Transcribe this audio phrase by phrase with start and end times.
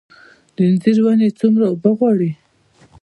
[0.55, 2.31] د انځر ونې څومره اوبه غواړي؟